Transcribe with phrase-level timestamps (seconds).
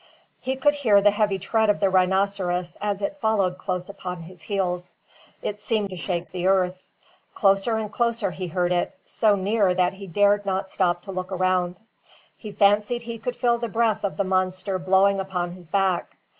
[0.39, 4.41] He could hear the heavy tread of the rhinoceros as it followed close upon his
[4.41, 4.95] heels.
[5.43, 6.81] It seemed to shake the earth.
[7.35, 11.31] Closer and closer he heard it, so near that he dared not stop to look
[11.31, 11.81] around.
[12.35, 16.17] He fancied he could feel the breath of the monster blowing upon his back.